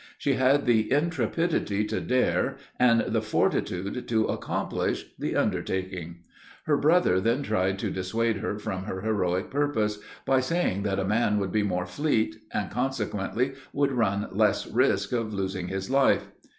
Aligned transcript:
She 0.17 0.33
had 0.33 0.65
the 0.65 0.91
intrepidity 0.91 1.85
to 1.85 2.01
dare, 2.01 2.57
and 2.79 3.01
the 3.09 3.21
fortitude 3.21 4.07
to 4.07 4.25
accomplish 4.25 5.05
the 5.19 5.35
undertaking. 5.35 6.23
Her 6.63 6.75
brother 6.75 7.21
then 7.21 7.43
tried 7.43 7.77
to 7.77 7.91
dissuade 7.91 8.37
her 8.37 8.57
from 8.57 8.85
her 8.85 9.01
heroic 9.01 9.51
purpose, 9.51 9.99
by 10.25 10.39
saying 10.39 10.81
that 10.81 10.97
a 10.97 11.05
man 11.05 11.37
would 11.37 11.51
be 11.51 11.61
more 11.61 11.85
fleet, 11.85 12.37
and 12.51 12.71
consequently 12.71 13.53
would 13.73 13.91
run 13.91 14.27
less 14.31 14.65
risk 14.65 15.11
of 15.11 15.35
losing 15.35 15.67
his 15.67 15.91
life. 15.91 16.25